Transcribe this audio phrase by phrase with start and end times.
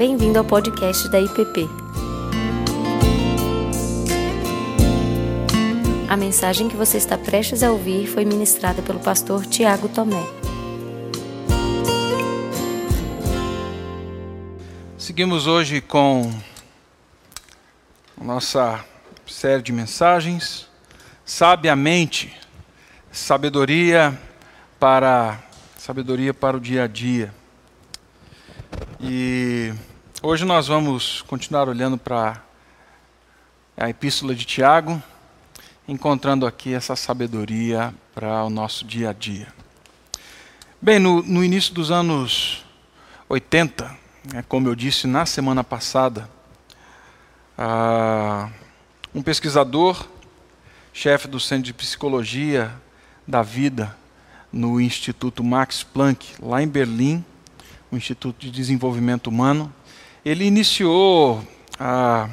[0.00, 1.68] Bem-vindo ao podcast da IPP.
[6.08, 10.24] A mensagem que você está prestes a ouvir foi ministrada pelo pastor Tiago Tomé.
[14.96, 16.32] Seguimos hoje com
[18.16, 18.82] nossa
[19.26, 20.66] série de mensagens,
[21.26, 22.34] sabiamente,
[23.12, 24.18] sabedoria
[24.78, 25.38] para
[25.76, 27.34] sabedoria para o dia a dia.
[28.98, 29.74] E
[30.22, 32.42] hoje nós vamos continuar olhando para
[33.76, 35.02] a epístola de Tiago,
[35.88, 39.48] encontrando aqui essa sabedoria para o nosso dia a dia.
[40.80, 42.64] Bem, no, no início dos anos
[43.28, 43.96] 80,
[44.32, 46.28] né, como eu disse na semana passada,
[47.56, 48.50] ah,
[49.14, 50.06] um pesquisador,
[50.92, 52.74] chefe do Centro de Psicologia
[53.26, 53.96] da Vida
[54.52, 57.24] no Instituto Max Planck, lá em Berlim,
[57.90, 59.72] o Instituto de Desenvolvimento Humano,
[60.24, 61.42] ele iniciou
[61.78, 62.28] ah,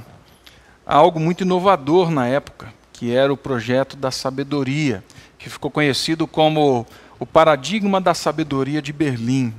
[0.86, 5.04] algo muito inovador na época, que era o projeto da sabedoria,
[5.38, 6.86] que ficou conhecido como
[7.20, 9.54] o paradigma da sabedoria de Berlim.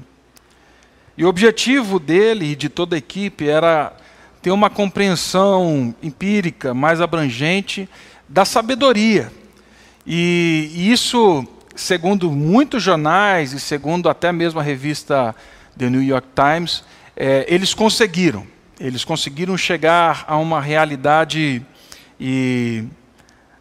[1.16, 3.92] E o objetivo dele e de toda a equipe era
[4.40, 7.88] ter uma compreensão empírica mais abrangente
[8.28, 9.32] da sabedoria.
[10.06, 15.34] E isso, segundo muitos jornais e segundo até mesmo a revista
[15.76, 16.84] The New York Times,
[17.20, 18.46] é, eles conseguiram.
[18.78, 21.60] Eles conseguiram chegar a uma realidade
[22.20, 22.84] e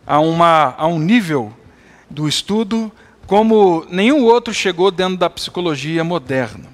[0.05, 1.51] a, uma, a um nível
[2.07, 2.91] do estudo
[3.25, 6.69] como nenhum outro chegou dentro da psicologia moderna.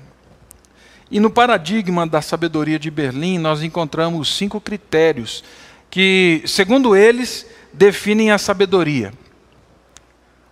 [1.09, 5.43] E no paradigma da sabedoria de Berlim, nós encontramos cinco critérios
[5.89, 9.13] que, segundo eles, definem a sabedoria.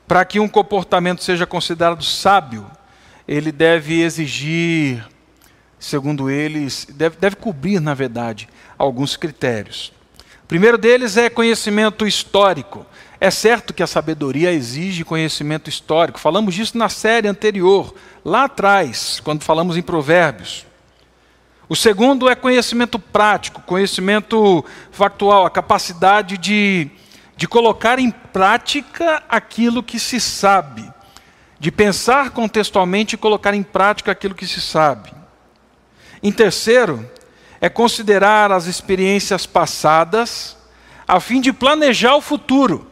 [0.08, 2.66] Para que um comportamento seja considerado sábio,
[3.28, 5.06] ele deve exigir,
[5.82, 9.92] segundo eles, deve, deve cobrir, na verdade, alguns critérios.
[10.44, 12.86] O primeiro deles é conhecimento histórico.
[13.20, 16.20] É certo que a sabedoria exige conhecimento histórico.
[16.20, 17.94] Falamos disso na série anterior,
[18.24, 20.66] lá atrás, quando falamos em Provérbios.
[21.68, 26.90] O segundo é conhecimento prático, conhecimento factual, a capacidade de,
[27.36, 30.92] de colocar em prática aquilo que se sabe
[31.62, 35.21] de pensar contextualmente e colocar em prática aquilo que se sabe.
[36.24, 37.10] Em terceiro,
[37.60, 40.58] é considerar as experiências passadas
[41.08, 42.88] a fim de planejar o futuro.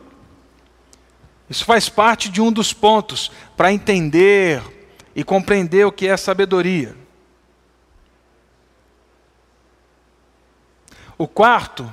[1.50, 4.62] Isso faz parte de um dos pontos para entender
[5.16, 6.95] e compreender o que é sabedoria.
[11.17, 11.91] O quarto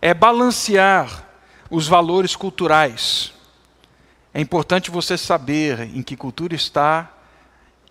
[0.00, 1.28] é balancear
[1.70, 3.32] os valores culturais.
[4.32, 7.12] É importante você saber em que cultura está,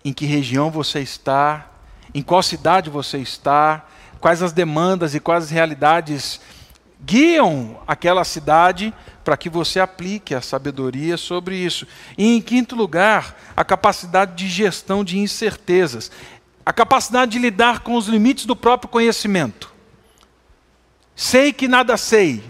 [0.04, 1.70] em que região você está,
[2.14, 3.84] em qual cidade você está,
[4.20, 6.40] quais as demandas e quais as realidades
[7.04, 11.86] guiam aquela cidade para que você aplique a sabedoria sobre isso.
[12.16, 16.10] E em quinto lugar, a capacidade de gestão de incertezas,
[16.64, 19.72] a capacidade de lidar com os limites do próprio conhecimento.
[21.14, 22.42] Sei que nada sei.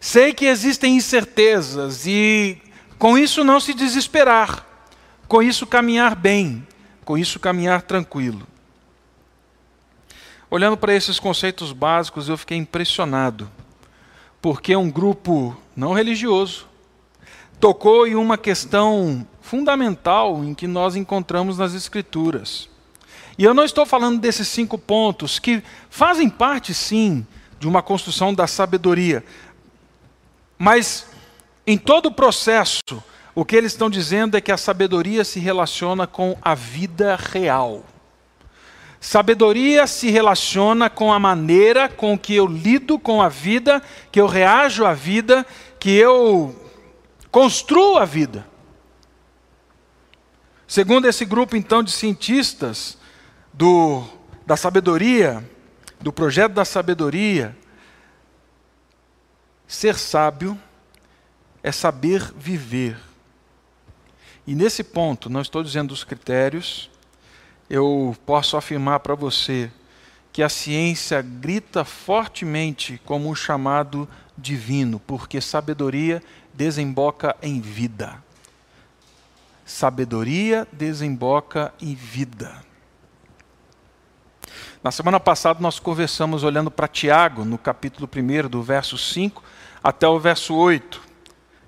[0.00, 2.60] Sei que existem incertezas e
[2.98, 4.66] com isso, não se desesperar.
[5.28, 6.66] Com isso, caminhar bem.
[7.08, 8.46] Com isso, caminhar tranquilo.
[10.50, 13.50] Olhando para esses conceitos básicos, eu fiquei impressionado,
[14.42, 16.68] porque um grupo não religioso
[17.58, 22.68] tocou em uma questão fundamental em que nós encontramos nas Escrituras.
[23.38, 27.26] E eu não estou falando desses cinco pontos, que fazem parte, sim,
[27.58, 29.24] de uma construção da sabedoria,
[30.58, 31.06] mas
[31.66, 32.82] em todo o processo,
[33.38, 37.84] o que eles estão dizendo é que a sabedoria se relaciona com a vida real.
[39.00, 44.26] Sabedoria se relaciona com a maneira com que eu lido com a vida, que eu
[44.26, 45.46] reajo à vida,
[45.78, 46.68] que eu
[47.30, 48.44] construo a vida.
[50.66, 52.98] Segundo esse grupo, então, de cientistas
[53.54, 54.02] do,
[54.44, 55.48] da sabedoria,
[56.00, 57.56] do projeto da sabedoria,
[59.64, 60.60] ser sábio
[61.62, 63.07] é saber viver.
[64.48, 66.88] E nesse ponto, não estou dizendo os critérios,
[67.68, 69.70] eu posso afirmar para você
[70.32, 74.08] que a ciência grita fortemente como um chamado
[74.38, 76.22] divino, porque sabedoria
[76.54, 78.24] desemboca em vida.
[79.66, 82.56] Sabedoria desemboca em vida.
[84.82, 89.44] Na semana passada nós conversamos olhando para Tiago, no capítulo 1, do verso 5
[89.84, 91.02] até o verso 8.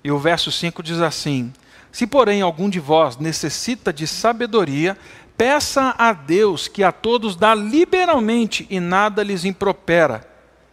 [0.03, 1.53] E o verso 5 diz assim:
[1.91, 4.97] Se, porém, algum de vós necessita de sabedoria,
[5.41, 10.23] Peça a Deus que a todos dá liberalmente e nada lhes impropera,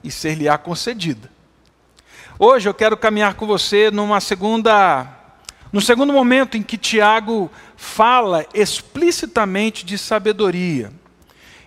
[0.05, 1.31] e ser-lhe-á concedida.
[2.39, 5.07] Hoje eu quero caminhar com você numa segunda,
[5.73, 10.93] no segundo momento em que Tiago fala explicitamente de sabedoria.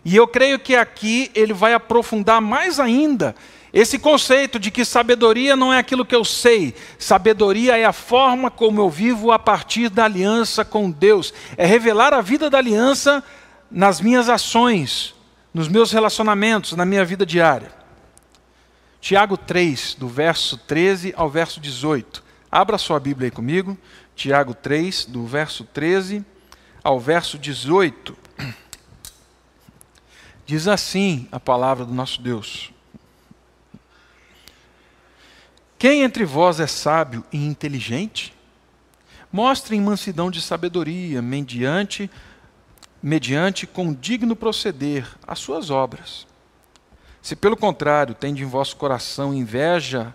[0.06, 3.36] E eu creio que aqui ele vai aprofundar mais ainda
[3.73, 8.51] esse conceito de que sabedoria não é aquilo que eu sei, sabedoria é a forma
[8.51, 13.23] como eu vivo a partir da aliança com Deus, é revelar a vida da aliança
[13.69, 15.15] nas minhas ações,
[15.53, 17.71] nos meus relacionamentos, na minha vida diária.
[19.00, 22.21] Tiago 3, do verso 13 ao verso 18.
[22.51, 23.77] Abra sua Bíblia aí comigo.
[24.15, 26.23] Tiago 3, do verso 13
[26.83, 28.15] ao verso 18.
[30.45, 32.71] Diz assim a palavra do nosso Deus.
[35.81, 38.36] Quem entre vós é sábio e inteligente?
[39.33, 42.07] Mostre em mansidão de sabedoria, mediante,
[43.01, 46.28] mediante com digno proceder as suas obras.
[47.19, 50.13] Se pelo contrário tende em vosso coração inveja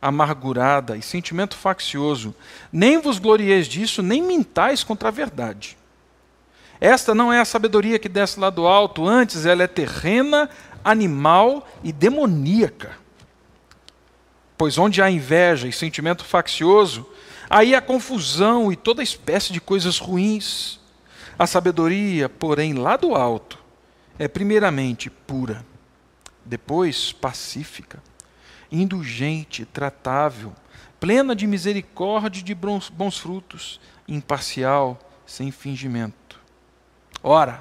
[0.00, 2.32] amargurada e sentimento faccioso,
[2.72, 5.76] nem vos glorieis disso, nem mintais contra a verdade.
[6.80, 10.48] Esta não é a sabedoria que desce lá do alto, antes ela é terrena,
[10.84, 13.07] animal e demoníaca.
[14.58, 17.08] Pois onde há inveja e sentimento faccioso,
[17.48, 20.80] aí há confusão e toda espécie de coisas ruins.
[21.38, 23.56] A sabedoria, porém, lá do alto,
[24.18, 25.64] é primeiramente pura,
[26.44, 28.02] depois pacífica,
[28.70, 30.52] indulgente, tratável,
[30.98, 36.40] plena de misericórdia e de bons, frutos, imparcial, sem fingimento.
[37.22, 37.60] Ora,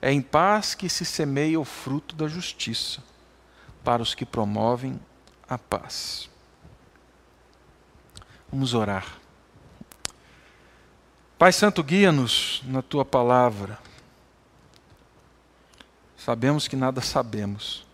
[0.00, 3.00] é em paz que se semeia o fruto da justiça
[3.84, 4.98] para os que promovem
[5.52, 6.30] a paz.
[8.50, 9.18] Vamos orar.
[11.38, 13.78] Pai Santo, guia-nos na tua palavra.
[16.16, 17.84] Sabemos que nada sabemos,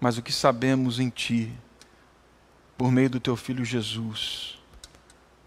[0.00, 1.52] mas o que sabemos em Ti,
[2.76, 4.58] por meio do Teu Filho Jesus,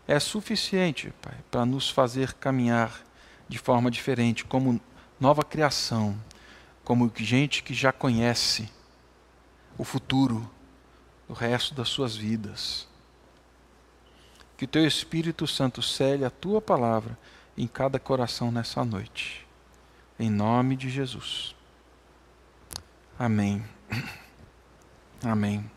[0.08, 3.02] é suficiente, Pai, para nos fazer caminhar
[3.50, 4.80] de forma diferente, como
[5.20, 6.18] nova criação,
[6.86, 8.70] como gente que já conhece
[9.78, 10.50] o futuro,
[11.28, 12.88] o resto das suas vidas.
[14.58, 17.18] Que o teu Espírito Santo cele a tua palavra
[17.58, 19.46] em cada coração nessa noite.
[20.18, 21.54] Em nome de Jesus.
[23.20, 23.64] Amém.
[25.24, 25.70] Amém.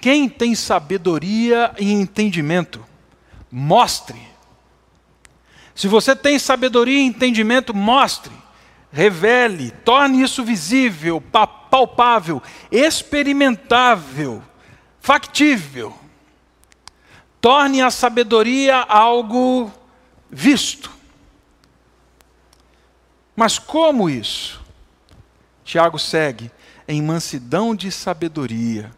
[0.00, 2.84] Quem tem sabedoria e entendimento,
[3.50, 4.20] mostre.
[5.74, 8.32] Se você tem sabedoria e entendimento, mostre
[8.96, 11.20] revele, torne isso visível,
[11.76, 14.42] palpável, experimentável,
[14.98, 15.94] factível.
[17.38, 19.70] Torne a sabedoria algo
[20.30, 20.90] visto.
[23.34, 24.62] Mas como isso?
[25.62, 26.50] Tiago segue
[26.88, 28.90] em mansidão de sabedoria,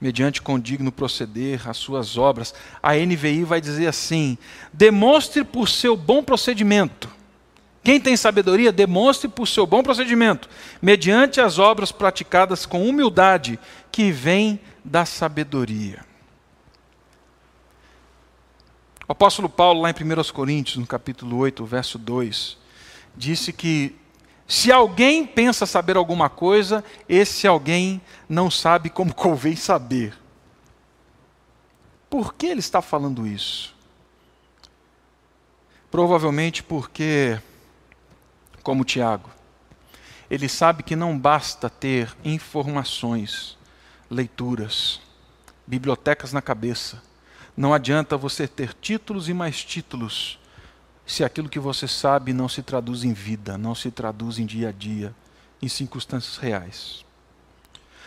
[0.00, 2.54] mediante condigno proceder as suas obras.
[2.80, 4.38] A NVI vai dizer assim:
[4.72, 7.19] demonstre por seu bom procedimento
[7.82, 10.48] quem tem sabedoria, demonstre por seu bom procedimento,
[10.82, 13.58] mediante as obras praticadas com humildade,
[13.90, 16.04] que vem da sabedoria.
[19.08, 22.58] O apóstolo Paulo, lá em 1 Coríntios, no capítulo 8, verso 2,
[23.16, 23.96] disse que
[24.46, 30.16] se alguém pensa saber alguma coisa, esse alguém não sabe como convém saber.
[32.10, 33.74] Por que ele está falando isso?
[35.90, 37.40] Provavelmente porque
[38.62, 39.30] como Tiago.
[40.30, 43.58] Ele sabe que não basta ter informações,
[44.08, 45.00] leituras,
[45.66, 47.02] bibliotecas na cabeça.
[47.56, 50.38] Não adianta você ter títulos e mais títulos
[51.04, 54.68] se aquilo que você sabe não se traduz em vida, não se traduz em dia
[54.68, 55.12] a dia,
[55.60, 57.04] em circunstâncias reais.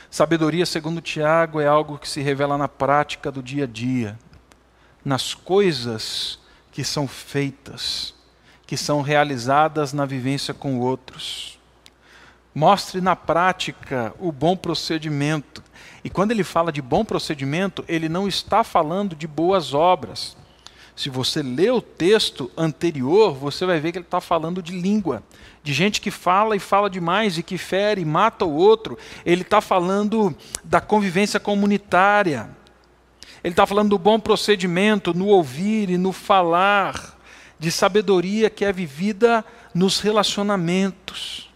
[0.09, 4.17] Sabedoria, segundo Tiago, é algo que se revela na prática do dia a dia,
[5.03, 6.39] nas coisas
[6.71, 8.13] que são feitas,
[8.73, 11.59] que são realizadas na vivência com outros.
[12.55, 15.63] Mostre na prática o bom procedimento.
[16.03, 20.35] E quando ele fala de bom procedimento, ele não está falando de boas obras.
[20.95, 25.21] Se você lê o texto anterior, você vai ver que ele está falando de língua,
[25.61, 28.97] de gente que fala e fala demais e que fere e mata o outro.
[29.23, 32.49] Ele está falando da convivência comunitária.
[33.43, 37.21] Ele está falando do bom procedimento no ouvir e no falar
[37.63, 39.43] de sabedoria que é vivida
[39.73, 41.49] nos relacionamentos.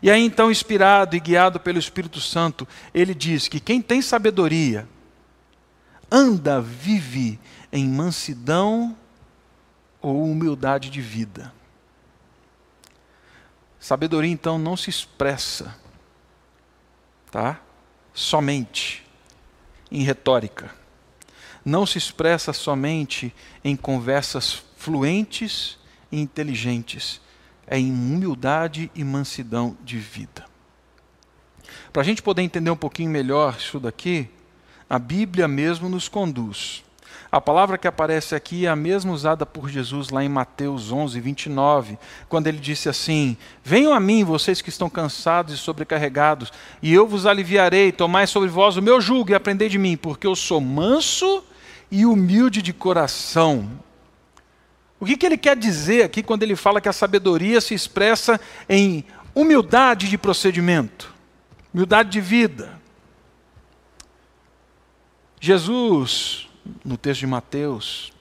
[0.00, 4.88] E aí, então, inspirado e guiado pelo Espírito Santo, ele diz que quem tem sabedoria
[6.08, 7.40] anda, vive
[7.72, 8.96] em mansidão
[10.00, 11.52] ou humildade de vida.
[13.80, 15.76] Sabedoria então não se expressa,
[17.28, 17.60] tá?
[18.14, 19.04] Somente
[19.90, 20.72] em retórica.
[21.64, 25.76] Não se expressa somente em conversas fluentes
[26.10, 27.20] e inteligentes.
[27.66, 30.44] É em humildade e mansidão de vida.
[31.92, 34.28] Para a gente poder entender um pouquinho melhor isso daqui,
[34.88, 36.84] a Bíblia mesmo nos conduz
[37.30, 41.20] a palavra que aparece aqui é a mesma usada por Jesus lá em Mateus 11,
[41.20, 46.94] 29, quando ele disse assim: Venham a mim, vocês que estão cansados e sobrecarregados, e
[46.94, 47.90] eu vos aliviarei.
[47.90, 51.44] Tomai sobre vós o meu jugo e aprendei de mim, porque eu sou manso
[51.90, 53.68] e humilde de coração.
[54.98, 58.40] O que, que ele quer dizer aqui quando ele fala que a sabedoria se expressa
[58.68, 61.14] em humildade de procedimento,
[61.72, 62.80] humildade de vida?
[65.38, 66.48] Jesus
[66.84, 68.12] no texto de Mateus,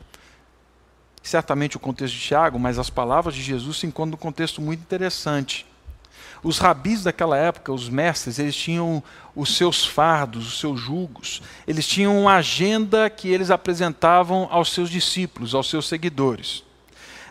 [1.24, 4.82] certamente o contexto de Tiago, mas as palavras de Jesus se encontram num contexto muito
[4.82, 5.66] interessante.
[6.46, 9.02] Os rabis daquela época, os mestres, eles tinham
[9.36, 14.92] os seus fardos, os seus julgos, eles tinham uma agenda que eles apresentavam aos seus
[14.92, 16.64] discípulos, aos seus seguidores.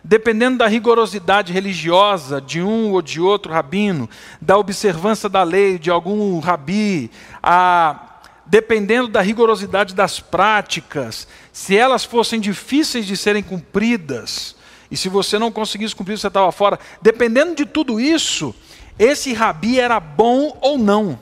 [0.02, 5.92] Dependendo da rigorosidade religiosa de um ou de outro rabino, da observância da lei de
[5.92, 7.08] algum rabi,
[7.40, 14.56] a dependendo da rigorosidade das práticas, se elas fossem difíceis de serem cumpridas,
[14.90, 18.52] e se você não conseguisse cumprir, você estava fora, dependendo de tudo isso,
[18.98, 21.18] esse rabi era bom ou não.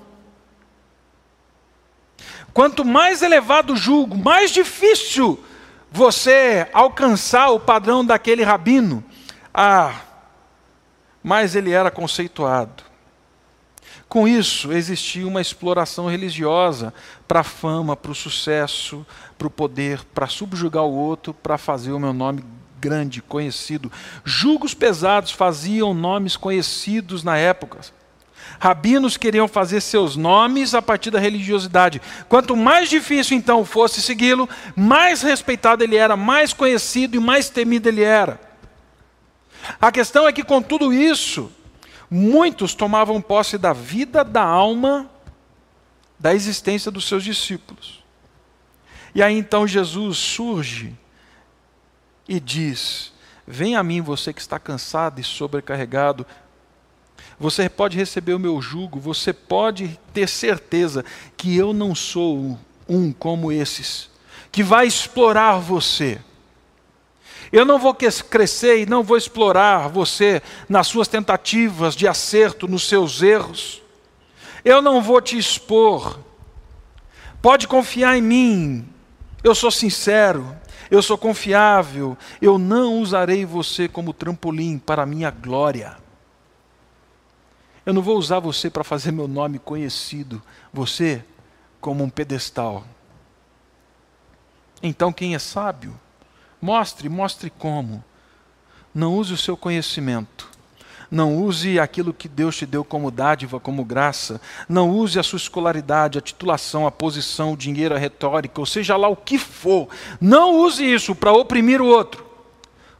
[2.52, 5.42] Quanto mais elevado o julgo, mais difícil
[5.90, 9.02] você alcançar o padrão daquele rabino,
[9.52, 9.94] ah,
[11.22, 12.84] mais ele era conceituado.
[14.08, 16.92] Com isso, existia uma exploração religiosa
[17.26, 19.06] para a fama, para o sucesso,
[19.38, 22.44] para o poder, para subjugar o outro, para fazer o meu nome
[22.82, 23.90] grande, conhecido.
[24.24, 27.78] Julgos pesados faziam nomes conhecidos na época.
[28.58, 32.02] Rabinos queriam fazer seus nomes a partir da religiosidade.
[32.28, 37.88] Quanto mais difícil então fosse segui-lo, mais respeitado ele era, mais conhecido e mais temido
[37.88, 38.40] ele era.
[39.80, 41.52] A questão é que com tudo isso,
[42.10, 45.08] muitos tomavam posse da vida, da alma,
[46.18, 48.02] da existência dos seus discípulos.
[49.14, 50.96] E aí então Jesus surge
[52.28, 53.12] e diz:
[53.46, 56.26] Vem a mim, você que está cansado e sobrecarregado.
[57.38, 61.04] Você pode receber o meu jugo, você pode ter certeza
[61.36, 64.08] que eu não sou um como esses,
[64.50, 66.20] que vai explorar você
[67.52, 72.88] eu não vou crescer e não vou explorar você nas suas tentativas de acerto, nos
[72.88, 73.82] seus erros.
[74.64, 76.18] Eu não vou te expor.
[77.42, 78.88] Pode confiar em mim.
[79.44, 80.56] Eu sou sincero,
[80.92, 82.18] eu sou confiável.
[82.40, 85.96] Eu não usarei você como trampolim para a minha glória.
[87.86, 91.24] Eu não vou usar você para fazer meu nome conhecido, você
[91.80, 92.84] como um pedestal.
[94.82, 95.98] Então, quem é sábio?
[96.60, 98.04] Mostre, mostre como.
[98.94, 100.50] Não use o seu conhecimento.
[101.12, 104.40] Não use aquilo que Deus te deu como dádiva, como graça.
[104.66, 108.96] Não use a sua escolaridade, a titulação, a posição, o dinheiro, a retórica, ou seja
[108.96, 109.88] lá o que for.
[110.18, 112.24] Não use isso para oprimir o outro,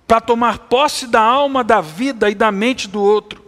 [0.07, 3.43] para tomar posse da alma, da vida e da mente do outro.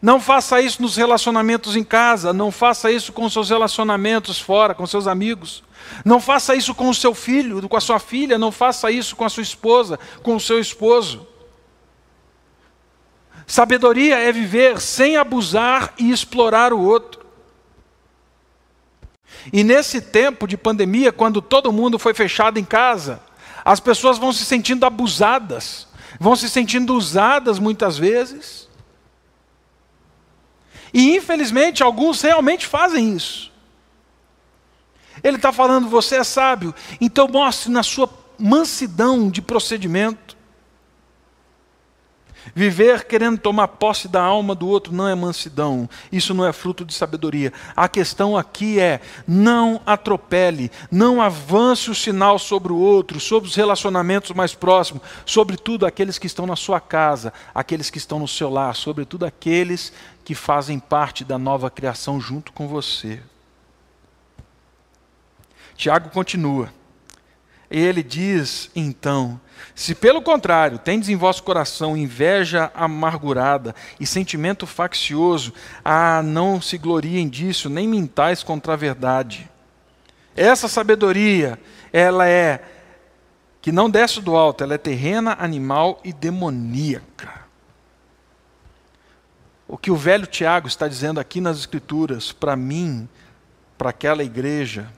[0.00, 4.86] Não faça isso nos relacionamentos em casa, não faça isso com seus relacionamentos fora, com
[4.86, 5.64] seus amigos.
[6.04, 9.24] Não faça isso com o seu filho, com a sua filha, não faça isso com
[9.24, 11.26] a sua esposa, com o seu esposo.
[13.46, 17.24] Sabedoria é viver sem abusar e explorar o outro.
[19.52, 23.20] E nesse tempo de pandemia, quando todo mundo foi fechado em casa,
[23.64, 25.86] as pessoas vão se sentindo abusadas,
[26.18, 28.68] vão se sentindo usadas muitas vezes.
[30.92, 33.52] E infelizmente alguns realmente fazem isso.
[35.22, 40.35] Ele está falando, você é sábio, então mostre na sua mansidão de procedimento.
[42.54, 46.84] Viver querendo tomar posse da alma do outro não é mansidão, isso não é fruto
[46.84, 47.52] de sabedoria.
[47.74, 53.54] A questão aqui é: não atropele, não avance o sinal sobre o outro, sobre os
[53.54, 58.48] relacionamentos mais próximos, sobretudo aqueles que estão na sua casa, aqueles que estão no seu
[58.48, 59.92] lar, sobretudo aqueles
[60.24, 63.20] que fazem parte da nova criação junto com você.
[65.76, 66.70] Tiago continua.
[67.70, 69.40] Ele diz, então,
[69.74, 75.52] se pelo contrário tendes em vosso coração inveja amargurada e sentimento faccioso,
[75.84, 79.50] ah, não se gloriem disso, nem mintais contra a verdade.
[80.34, 81.58] Essa sabedoria,
[81.92, 82.62] ela é
[83.60, 87.46] que não desce do alto, ela é terrena, animal e demoníaca.
[89.66, 93.08] O que o velho Tiago está dizendo aqui nas Escrituras, para mim,
[93.76, 94.88] para aquela igreja,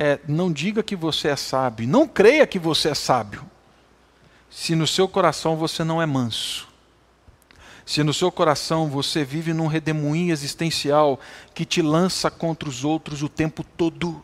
[0.00, 3.44] é: não diga que você é sábio, não creia que você é sábio,
[4.48, 6.66] se no seu coração você não é manso.
[7.84, 11.20] Se no seu coração você vive num redemoinho existencial
[11.52, 14.22] que te lança contra os outros o tempo todo,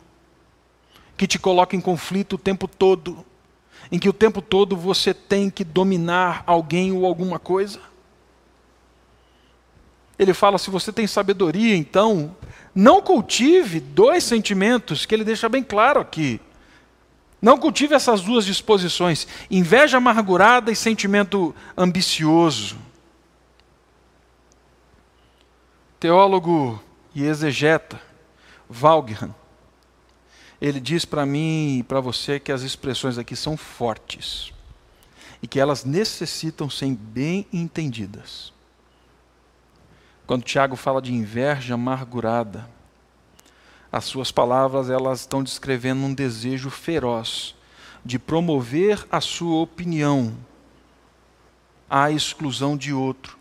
[1.17, 3.25] que te coloca em conflito o tempo todo,
[3.91, 7.81] em que o tempo todo você tem que dominar alguém ou alguma coisa.
[10.19, 12.35] Ele fala: se você tem sabedoria, então,
[12.75, 16.41] não cultive dois sentimentos que ele deixa bem claro aqui.
[17.41, 22.77] Não cultive essas duas disposições: inveja amargurada e sentimento ambicioso.
[25.99, 26.83] Teólogo
[27.15, 28.01] e exegeta
[28.69, 29.35] Valghan,
[30.61, 34.53] ele diz para mim e para você que as expressões aqui são fortes
[35.43, 38.53] e que elas necessitam ser bem entendidas.
[40.27, 42.69] Quando Tiago fala de inveja amargurada,
[43.93, 47.55] as suas palavras elas estão descrevendo um desejo feroz
[48.05, 50.37] de promover a sua opinião
[51.89, 53.39] à exclusão de outro.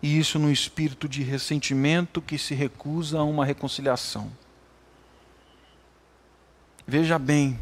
[0.00, 4.30] E isso num espírito de ressentimento que se recusa a uma reconciliação.
[6.86, 7.58] Veja bem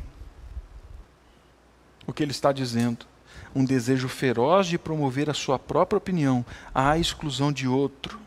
[2.07, 3.07] o que ele está dizendo.
[3.55, 8.21] Um desejo feroz de promover a sua própria opinião à exclusão de outro.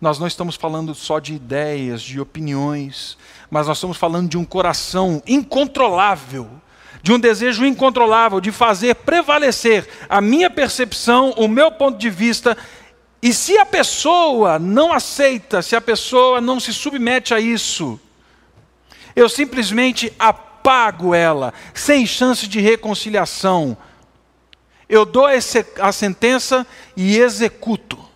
[0.00, 3.18] Nós não estamos falando só de ideias, de opiniões,
[3.50, 6.48] mas nós estamos falando de um coração incontrolável,
[7.02, 12.56] de um desejo incontrolável de fazer prevalecer a minha percepção, o meu ponto de vista.
[13.20, 17.98] E se a pessoa não aceita, se a pessoa não se submete a isso,
[19.16, 23.76] eu simplesmente apago ela, sem chance de reconciliação.
[24.88, 25.26] Eu dou
[25.80, 26.64] a sentença
[26.96, 28.07] e executo.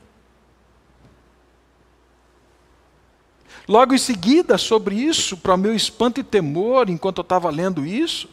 [3.72, 8.28] Logo em seguida, sobre isso, para meu espanto e temor, enquanto eu estava lendo isso,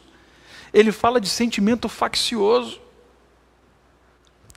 [0.73, 2.81] ele fala de sentimento faccioso.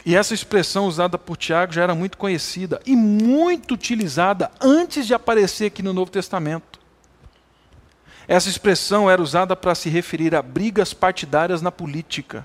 [0.04, 5.14] E essa expressão usada por Tiago já era muito conhecida e muito utilizada antes de
[5.14, 6.80] aparecer aqui no Novo Testamento.
[8.26, 12.44] Essa expressão era usada para se referir a brigas partidárias na política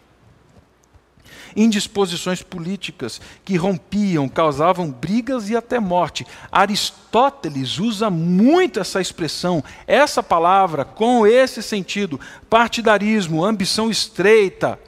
[1.58, 6.26] indisposições políticas que rompiam, causavam brigas e até morte.
[6.52, 14.80] Aristóteles usa muito essa expressão, essa palavra, com esse sentido: partidarismo, ambição estreita,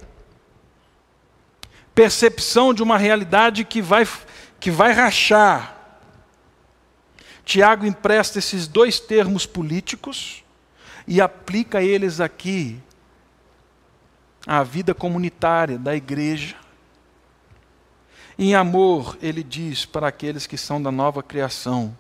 [1.96, 4.08] percepção de uma realidade que vai,
[4.60, 5.76] que vai rachar.
[7.44, 10.44] Tiago empresta esses dois termos políticos
[11.08, 12.80] e aplica eles aqui
[14.46, 16.56] à vida comunitária da igreja.
[18.38, 21.96] Em amor, ele diz para aqueles que são da nova criação,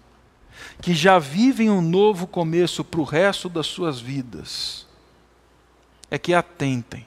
[0.82, 4.88] que já vivem um novo começo para o resto das suas vidas,
[6.10, 7.06] é que atentem,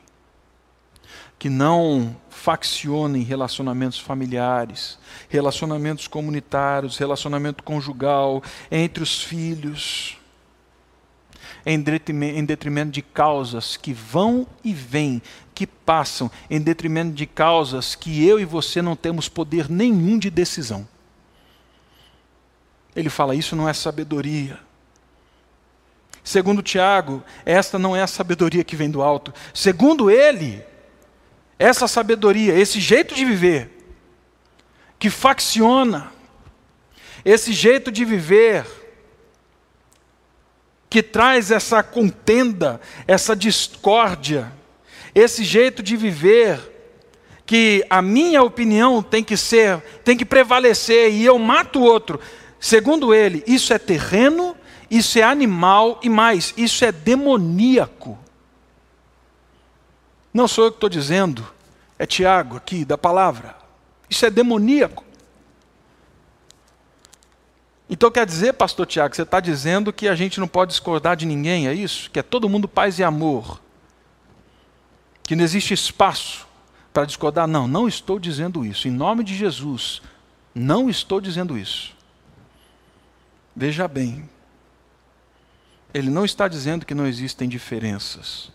[1.38, 10.18] que não faccionem relacionamentos familiares, relacionamentos comunitários, relacionamento conjugal, entre os filhos,
[11.64, 15.22] em detrimento de causas que vão e vêm,
[15.55, 20.31] que passam, em detrimento de causas que eu e você não temos poder nenhum de
[20.31, 20.87] decisão.
[22.94, 24.59] Ele fala: isso não é sabedoria.
[26.25, 29.35] Segundo Tiago, esta não é a sabedoria que vem do alto.
[29.53, 30.64] Segundo ele,
[31.59, 33.70] essa sabedoria, esse jeito de viver,
[34.98, 36.12] que facciona,
[37.25, 38.64] esse jeito de viver,
[40.92, 42.78] que traz essa contenda,
[43.09, 44.52] essa discórdia,
[45.14, 46.61] esse jeito de viver,
[47.46, 52.20] que a minha opinião tem que ser, tem que prevalecer e eu mato o outro.
[52.61, 54.55] Segundo ele, isso é terreno,
[54.90, 58.18] isso é animal e mais, isso é demoníaco.
[60.31, 61.42] Não sou eu que estou dizendo,
[61.98, 63.57] é Tiago aqui da palavra.
[64.11, 65.02] Isso é demoníaco.
[67.92, 71.26] Então quer dizer, pastor Tiago, você está dizendo que a gente não pode discordar de
[71.26, 72.11] ninguém, é isso?
[72.11, 73.61] Que é todo mundo paz e amor.
[75.22, 76.46] Que não existe espaço
[76.90, 77.46] para discordar?
[77.46, 78.88] Não, não estou dizendo isso.
[78.88, 80.00] Em nome de Jesus,
[80.55, 81.94] não estou dizendo isso.
[83.55, 84.26] Veja bem,
[85.92, 88.50] ele não está dizendo que não existem diferenças.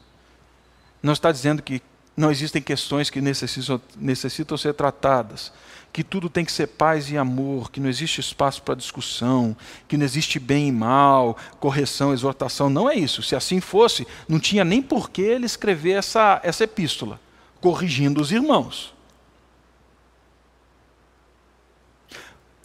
[1.00, 1.80] Não está dizendo que
[2.17, 5.53] não existem questões que necessitam, necessitam ser tratadas,
[5.93, 9.56] que tudo tem que ser paz e amor, que não existe espaço para discussão,
[9.88, 12.71] que não existe bem e mal, correção, exortação.
[12.71, 13.21] Não é isso.
[13.21, 17.19] Se assim fosse, não tinha nem por que ele escrever essa, essa epístola,
[17.62, 18.95] corrigindo os irmãos.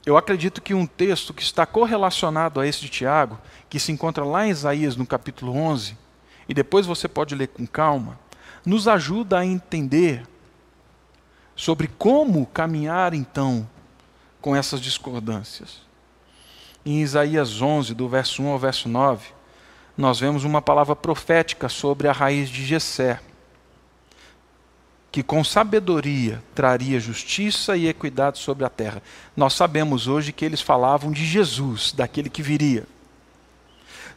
[0.04, 3.38] Eu acredito que um texto que está correlacionado a esse de Tiago,
[3.68, 5.96] que se encontra lá em Isaías no capítulo 11,
[6.48, 8.18] e depois você pode ler com calma,
[8.64, 10.26] nos ajuda a entender
[11.54, 13.68] sobre como caminhar então
[14.40, 15.82] com essas discordâncias.
[16.84, 19.28] Em Isaías 11, do verso 1 ao verso 9,
[19.96, 23.20] nós vemos uma palavra profética sobre a raiz de Jessé
[25.12, 29.02] que com sabedoria traria justiça e equidade sobre a terra.
[29.36, 32.86] Nós sabemos hoje que eles falavam de Jesus, daquele que viria.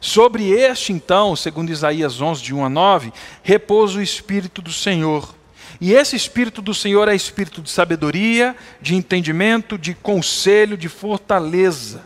[0.00, 5.34] Sobre este, então, segundo Isaías 11, de 1 a 9, repousa o Espírito do Senhor.
[5.80, 12.04] E esse Espírito do Senhor é espírito de sabedoria, de entendimento, de conselho, de fortaleza.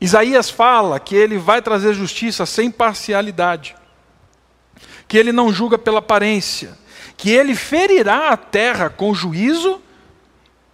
[0.00, 3.74] Isaías fala que ele vai trazer justiça sem parcialidade
[5.08, 6.76] que ele não julga pela aparência,
[7.16, 9.80] que ele ferirá a terra com juízo,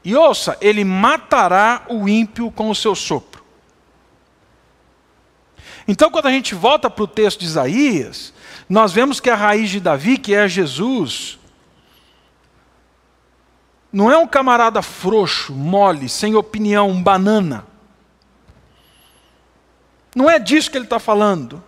[0.04, 3.31] e ouça, ele matará o ímpio com o seu sopro.
[5.92, 8.32] Então, quando a gente volta para o texto de Isaías,
[8.66, 11.38] nós vemos que a raiz de Davi, que é Jesus,
[13.92, 17.66] não é um camarada frouxo, mole, sem opinião, um banana.
[20.16, 21.62] Não é disso que ele está falando.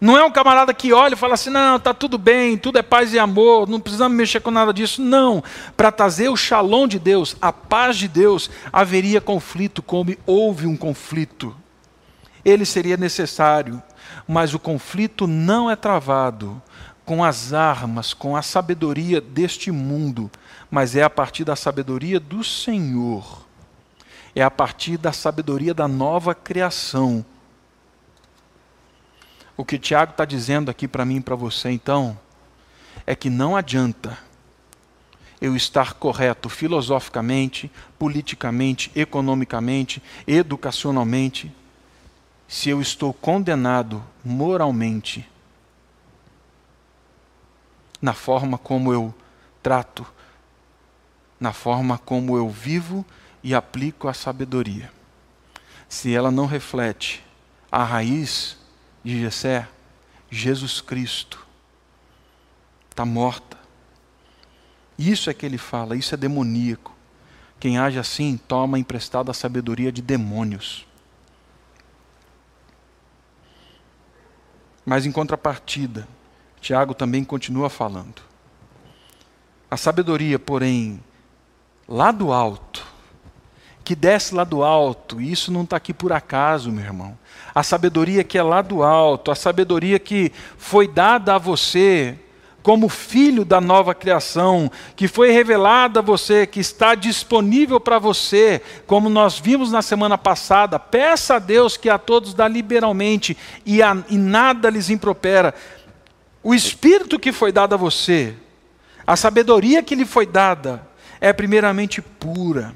[0.00, 2.82] Não é um camarada que olha e fala assim: não, está tudo bem, tudo é
[2.82, 5.02] paz e amor, não precisamos mexer com nada disso.
[5.02, 5.42] Não.
[5.76, 10.76] Para trazer o shalom de Deus, a paz de Deus, haveria conflito, como houve um
[10.76, 11.59] conflito.
[12.44, 13.82] Ele seria necessário,
[14.26, 16.60] mas o conflito não é travado
[17.04, 20.30] com as armas, com a sabedoria deste mundo,
[20.70, 23.46] mas é a partir da sabedoria do Senhor.
[24.34, 27.24] É a partir da sabedoria da nova criação
[29.60, 32.18] o que Tiago está dizendo aqui para mim e para você, então,
[33.06, 34.16] é que não adianta
[35.38, 41.54] eu estar correto filosoficamente, politicamente, economicamente, educacionalmente,
[42.50, 45.24] se eu estou condenado moralmente
[48.02, 49.14] na forma como eu
[49.62, 50.04] trato,
[51.38, 53.06] na forma como eu vivo
[53.40, 54.90] e aplico a sabedoria.
[55.88, 57.24] Se ela não reflete
[57.70, 58.56] a raiz
[59.04, 59.68] de Jessé,
[60.28, 61.46] Jesus Cristo,
[62.90, 63.56] está morta.
[64.98, 66.96] Isso é que ele fala, isso é demoníaco.
[67.60, 70.89] Quem age assim toma emprestada a sabedoria de demônios.
[74.84, 76.06] Mas em contrapartida,
[76.60, 78.22] Tiago também continua falando.
[79.70, 81.00] A sabedoria, porém,
[81.88, 82.86] lá do alto,
[83.84, 87.18] que desce lá do alto, e isso não está aqui por acaso, meu irmão.
[87.54, 92.18] A sabedoria que é lá do alto, a sabedoria que foi dada a você
[92.62, 98.60] como filho da nova criação, que foi revelada a você, que está disponível para você,
[98.86, 100.78] como nós vimos na semana passada.
[100.78, 105.54] Peça a Deus que a todos dá liberalmente e, a, e nada lhes impropera.
[106.42, 108.34] O espírito que foi dado a você,
[109.06, 110.86] a sabedoria que lhe foi dada,
[111.20, 112.74] é primeiramente pura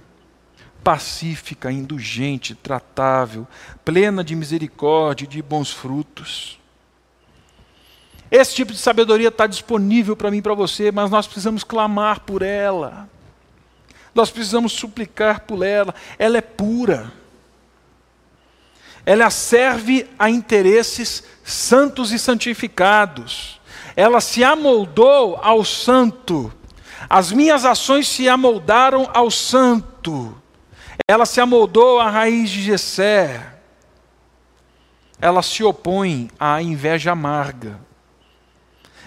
[0.85, 3.49] pacífica, indulgente, tratável,
[3.83, 6.61] plena de misericórdia e de bons frutos.
[8.37, 12.19] Esse tipo de sabedoria está disponível para mim e para você, mas nós precisamos clamar
[12.19, 13.09] por ela.
[14.13, 15.95] Nós precisamos suplicar por ela.
[16.19, 17.13] Ela é pura.
[19.07, 23.61] Ela serve a interesses santos e santificados.
[23.95, 26.53] Ela se amoldou ao santo.
[27.09, 30.37] As minhas ações se amoldaram ao santo.
[31.07, 33.61] Ela se amoldou à raiz de Jessé.
[35.21, 37.79] Ela se opõe à inveja amarga.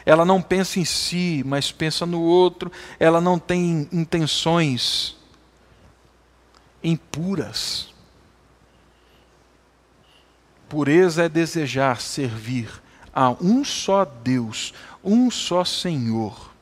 [0.08, 2.72] Ela não pensa em si, mas pensa no outro.
[2.98, 5.17] Ela não tem intenções
[6.82, 7.93] impuras.
[10.70, 12.70] Pureza é desejar servir
[13.13, 16.54] a um só Deus, um só Senhor.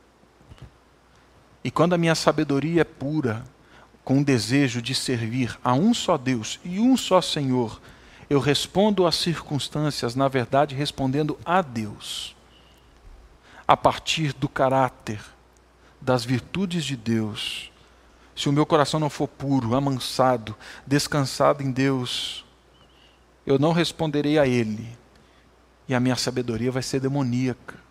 [1.64, 3.44] E quando a minha sabedoria é pura,
[4.04, 7.80] com o desejo de servir a um só Deus e um só Senhor,
[8.28, 12.36] eu respondo às circunstâncias, na verdade, respondendo a Deus,
[13.68, 15.20] a partir do caráter,
[16.00, 17.72] das virtudes de Deus.
[18.36, 22.46] Se o meu coração não for puro, amansado, descansado em Deus,
[23.46, 24.88] eu não responderei a Ele,
[25.88, 27.86] e a minha sabedoria vai ser demoníaca.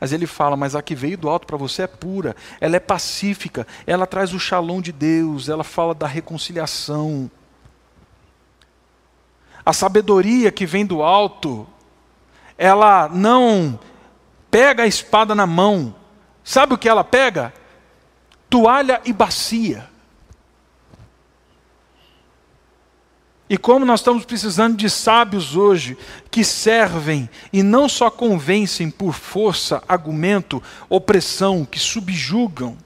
[0.00, 2.80] Mas ele fala: Mas a que veio do alto para você é pura, ela é
[2.80, 7.30] pacífica, ela traz o shalom de Deus, ela fala da reconciliação.
[9.64, 11.66] A sabedoria que vem do alto,
[12.56, 13.78] ela não
[14.50, 15.94] pega a espada na mão.
[16.42, 17.52] Sabe o que ela pega?
[18.48, 19.88] Toalha e bacia.
[23.48, 25.98] E como nós estamos precisando de sábios hoje
[26.30, 32.78] que servem e não só convencem por força, argumento, opressão, que subjugam.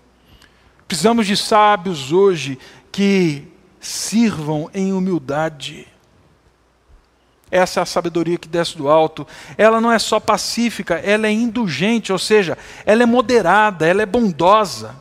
[0.88, 2.58] Precisamos de sábios hoje
[2.90, 3.46] que
[3.78, 5.86] sirvam em humildade.
[7.54, 9.24] Essa é a sabedoria que desce do alto.
[9.56, 14.06] Ela não é só pacífica, ela é indulgente, ou seja, ela é moderada, ela é
[14.06, 14.96] bondosa.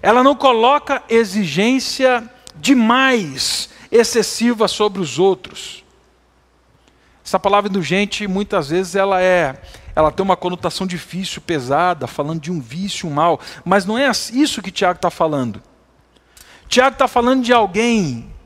[0.00, 2.22] Ela não coloca exigência
[2.54, 5.82] demais excessiva sobre os outros.
[7.24, 9.60] Essa palavra indulgente, muitas vezes, ela é,
[9.96, 14.08] ela tem uma conotação difícil, pesada, falando de um vício, um mal, mas não é
[14.08, 15.60] isso que Tiago está falando.
[16.68, 18.37] Tiago está falando de alguém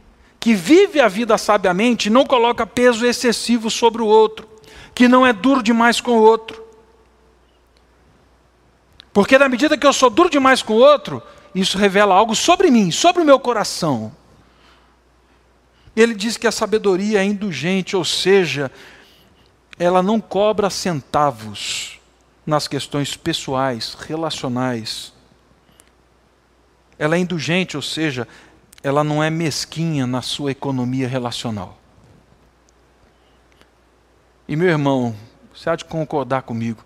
[0.42, 4.48] que vive a vida sabiamente não coloca peso excessivo sobre o outro,
[4.92, 6.60] que não é duro demais com o outro.
[9.12, 11.22] Porque na medida que eu sou duro demais com o outro,
[11.54, 14.12] isso revela algo sobre mim, sobre o meu coração.
[15.94, 18.68] Ele diz que a sabedoria é indulgente, ou seja,
[19.78, 22.00] ela não cobra centavos
[22.44, 25.12] nas questões pessoais, relacionais.
[26.98, 28.26] Ela é indulgente, ou seja,
[28.82, 31.78] ela não é mesquinha na sua economia relacional.
[34.48, 35.14] E meu irmão,
[35.54, 36.84] você há de concordar comigo,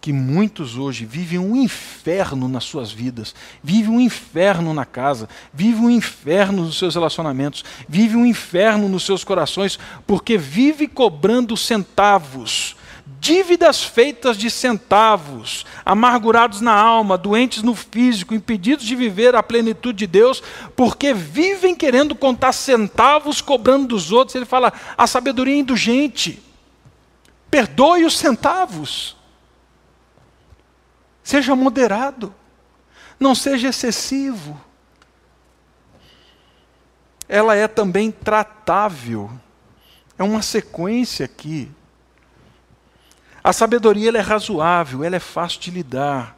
[0.00, 5.84] que muitos hoje vivem um inferno nas suas vidas, vivem um inferno na casa, vivem
[5.84, 12.74] um inferno nos seus relacionamentos, vivem um inferno nos seus corações, porque vive cobrando centavos,
[13.06, 19.98] dívidas feitas de centavos, amargurados na alma, doentes no físico, impedidos de viver a plenitude
[19.98, 20.42] de Deus,
[20.74, 24.34] porque vivem querendo contar centavos, cobrando dos outros.
[24.34, 26.42] Ele fala: a sabedoria é indulgente,
[27.50, 29.16] perdoe os centavos.
[31.22, 32.34] Seja moderado.
[33.18, 34.60] Não seja excessivo.
[37.28, 39.30] Ela é também tratável.
[40.18, 41.70] É uma sequência aqui.
[43.44, 46.36] A sabedoria ela é razoável, ela é fácil de lidar.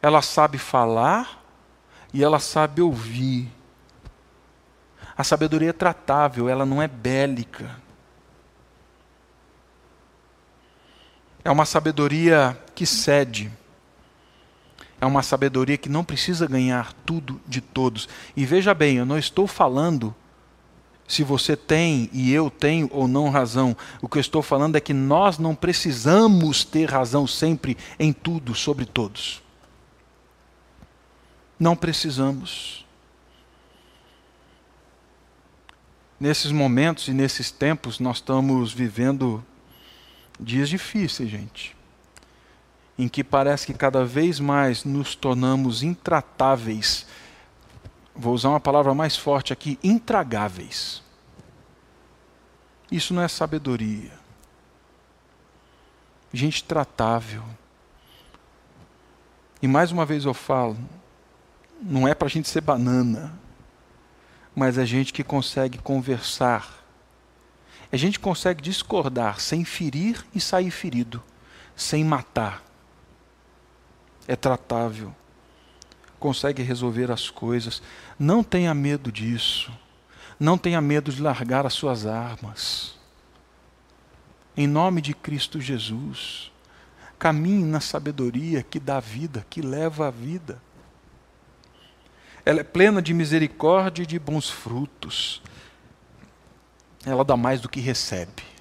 [0.00, 1.42] Ela sabe falar
[2.12, 3.52] e ela sabe ouvir.
[5.16, 7.76] A sabedoria é tratável, ela não é bélica.
[11.44, 13.50] É uma sabedoria que cede.
[15.00, 18.08] É uma sabedoria que não precisa ganhar tudo de todos.
[18.34, 20.14] E veja bem, eu não estou falando
[21.06, 23.76] se você tem e eu tenho ou não razão.
[24.00, 28.54] O que eu estou falando é que nós não precisamos ter razão sempre em tudo
[28.54, 29.42] sobre todos.
[31.58, 32.84] Não precisamos.
[36.18, 39.44] Nesses momentos e nesses tempos, nós estamos vivendo
[40.40, 41.76] dias difíceis, gente
[42.98, 47.06] em que parece que cada vez mais nos tornamos intratáveis.
[48.16, 51.02] Vou usar uma palavra mais forte aqui: intragáveis.
[52.90, 54.12] Isso não é sabedoria.
[56.32, 57.42] Gente tratável.
[59.60, 60.76] E mais uma vez eu falo:
[61.80, 63.38] não é para a gente ser banana,
[64.54, 66.84] mas é gente que consegue conversar.
[67.92, 71.22] É gente que consegue discordar sem ferir e sair ferido,
[71.76, 72.66] sem matar
[74.28, 75.14] é tratável,
[76.18, 77.82] consegue resolver as coisas.
[78.18, 79.70] Não tenha medo disso.
[80.38, 82.94] Não tenha medo de largar as suas armas.
[84.56, 86.50] Em nome de Cristo Jesus,
[87.18, 90.60] caminhe na sabedoria que dá vida, que leva a vida.
[92.44, 95.42] Ela é plena de misericórdia e de bons frutos.
[97.04, 98.56] Ela dá mais do que recebe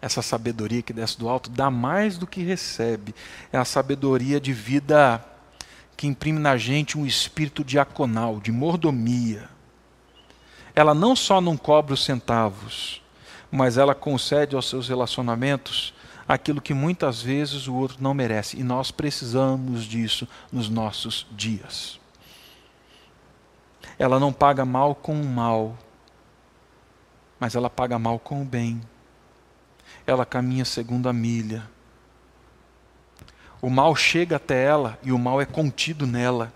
[0.00, 3.14] essa sabedoria que desce do alto dá mais do que recebe.
[3.52, 5.22] É a sabedoria de vida
[5.96, 9.48] que imprime na gente um espírito diaconal, de mordomia.
[10.74, 13.02] Ela não só não cobra os centavos,
[13.50, 15.94] mas ela concede aos seus relacionamentos
[16.28, 18.58] aquilo que muitas vezes o outro não merece.
[18.58, 21.98] E nós precisamos disso nos nossos dias.
[23.98, 25.78] Ela não paga mal com o mal,
[27.40, 28.82] mas ela paga mal com o bem
[30.06, 31.68] ela caminha segundo a milha.
[33.60, 36.52] O mal chega até ela e o mal é contido nela,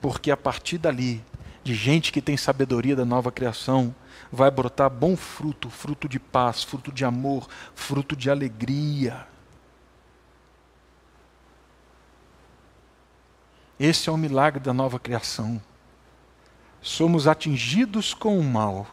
[0.00, 1.24] porque a partir dali,
[1.62, 3.94] de gente que tem sabedoria da nova criação,
[4.32, 9.26] vai brotar bom fruto, fruto de paz, fruto de amor, fruto de alegria.
[13.78, 15.60] Esse é o milagre da nova criação.
[16.82, 18.86] Somos atingidos com o mal.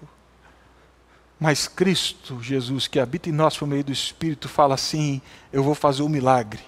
[1.39, 5.75] Mas Cristo, Jesus, que habita em nós por meio do Espírito, fala assim: Eu vou
[5.75, 6.61] fazer o um milagre.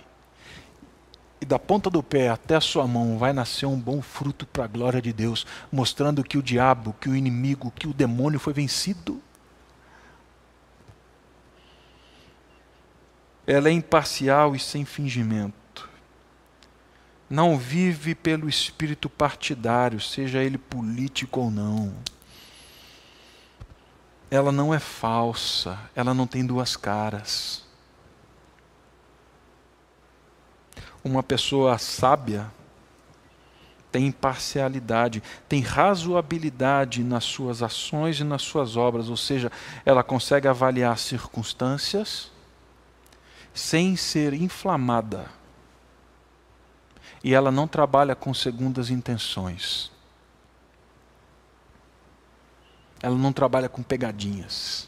[1.41, 4.65] E da ponta do pé até a sua mão vai nascer um bom fruto para
[4.65, 8.51] a glória de Deus, mostrando que o diabo, que o inimigo, que o demônio foi
[8.51, 9.21] vencido.
[13.47, 15.89] Ela é imparcial e sem fingimento.
[17.29, 21.95] Não vive pelo espírito partidário, seja ele político ou não.
[24.29, 27.68] Ela não é falsa, ela não tem duas caras.
[31.03, 32.51] Uma pessoa sábia
[33.91, 39.51] tem imparcialidade, tem razoabilidade nas suas ações e nas suas obras, ou seja,
[39.83, 42.31] ela consegue avaliar circunstâncias
[43.53, 45.25] sem ser inflamada.
[47.23, 49.91] E ela não trabalha com segundas intenções.
[53.01, 54.87] Ela não trabalha com pegadinhas.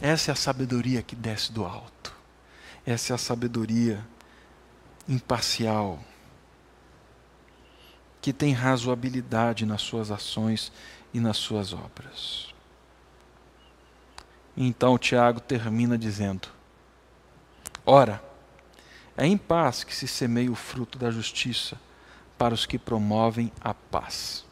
[0.00, 2.17] Essa é a sabedoria que desce do alto.
[2.88, 4.02] Essa é a sabedoria
[5.06, 6.02] imparcial,
[8.18, 10.72] que tem razoabilidade nas suas ações
[11.12, 12.54] e nas suas obras.
[14.56, 16.48] Então Tiago termina dizendo:
[17.84, 18.24] Ora,
[19.18, 21.78] é em paz que se semeia o fruto da justiça
[22.38, 24.46] para os que promovem a paz.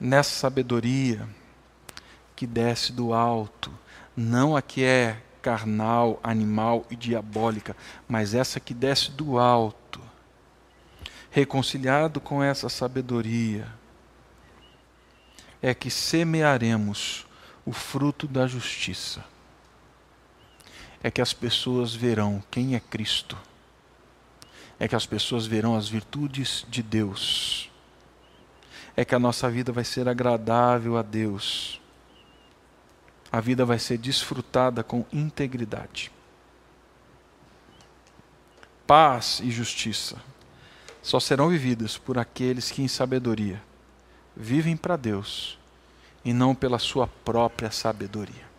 [0.00, 1.28] Nessa sabedoria
[2.34, 3.72] que desce do alto,
[4.16, 7.76] não a que é carnal, animal e diabólica,
[8.08, 10.00] mas essa que desce do alto,
[11.30, 13.66] reconciliado com essa sabedoria,
[15.62, 17.26] é que semearemos
[17.64, 19.24] o fruto da justiça.
[21.02, 23.36] É que as pessoas verão quem é Cristo.
[24.78, 27.70] É que as pessoas verão as virtudes de Deus.
[28.96, 31.80] É que a nossa vida vai ser agradável a Deus.
[33.32, 36.10] A vida vai ser desfrutada com integridade.
[38.86, 40.16] Paz e justiça
[41.02, 43.62] só serão vividas por aqueles que, em sabedoria,
[44.36, 45.58] vivem para Deus
[46.24, 48.50] e não pela sua própria sabedoria.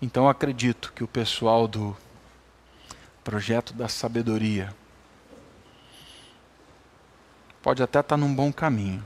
[0.00, 1.96] Então acredito que o pessoal do
[3.22, 4.74] projeto da sabedoria
[7.62, 9.02] pode até estar num bom caminho.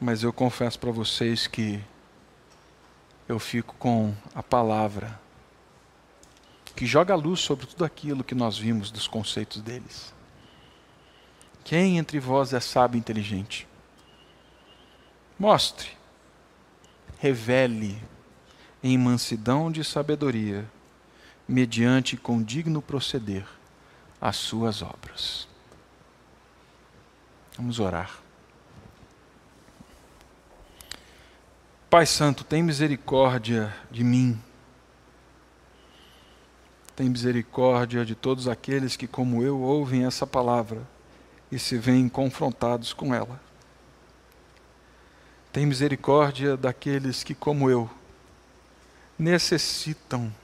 [0.00, 1.82] Mas eu confesso para vocês que
[3.28, 5.18] eu fico com a palavra
[6.76, 10.14] que joga luz sobre tudo aquilo que nós vimos dos conceitos deles.
[11.64, 13.66] Quem entre vós é sábio e inteligente?
[15.38, 15.88] Mostre,
[17.18, 18.00] revele
[18.82, 20.70] em mansidão de sabedoria,
[21.48, 23.46] mediante com digno proceder,
[24.20, 25.48] as suas obras.
[27.56, 28.25] Vamos orar.
[31.88, 34.36] Pai Santo, tem misericórdia de mim.
[36.96, 40.82] Tem misericórdia de todos aqueles que, como eu, ouvem essa palavra
[41.50, 43.40] e se veem confrontados com ela.
[45.52, 47.88] Tem misericórdia daqueles que, como eu,
[49.16, 50.34] necessitam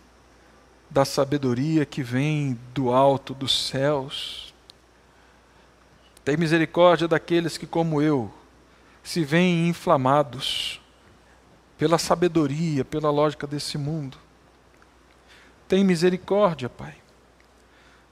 [0.89, 4.55] da sabedoria que vem do alto dos céus.
[6.25, 8.33] Tem misericórdia daqueles que, como eu,
[9.03, 10.81] se veem inflamados
[11.83, 14.17] pela sabedoria, pela lógica desse mundo.
[15.67, 16.95] Tem misericórdia, Pai,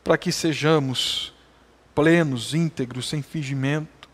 [0.02, 1.32] para que sejamos
[1.94, 4.08] plenos, íntegros, sem fingimento,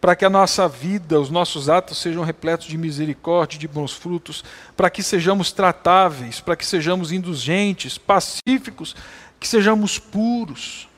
[0.00, 4.42] para que a nossa vida, os nossos atos sejam repletos de misericórdia, de bons frutos,
[4.74, 8.96] para que sejamos tratáveis, para que sejamos indulgentes, pacíficos,
[9.38, 10.88] que sejamos puros.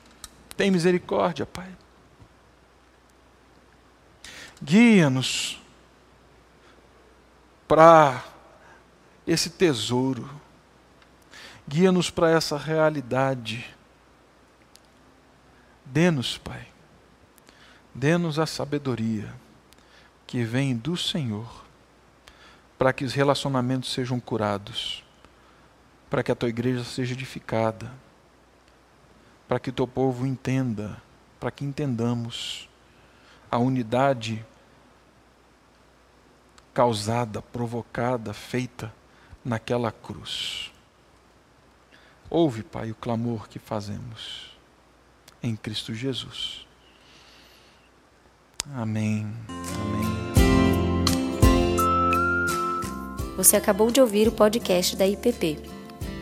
[0.57, 1.70] Tem misericórdia, Pai.
[4.62, 5.60] Guia-nos
[7.71, 8.25] para
[9.25, 10.29] esse tesouro.
[11.69, 13.77] Guia-nos para essa realidade
[15.93, 16.68] Dê-nos, Pai,
[17.93, 19.35] dê-nos a sabedoria
[20.25, 21.64] que vem do Senhor,
[22.79, 25.05] para que os relacionamentos sejam curados,
[26.09, 27.93] para que a tua igreja seja edificada,
[29.49, 31.03] para que o teu povo entenda,
[31.41, 32.68] para que entendamos
[33.51, 34.47] a unidade
[36.73, 38.93] causada, provocada, feita
[39.45, 40.71] naquela cruz.
[42.29, 44.51] Ouve, Pai, o clamor que fazemos
[45.43, 46.66] em Cristo Jesus.
[48.75, 49.27] Amém.
[49.49, 50.21] Amém.
[53.37, 55.59] Você acabou de ouvir o podcast da IPP.